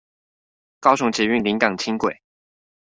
[0.79, 2.17] 高雄捷運臨港輕軌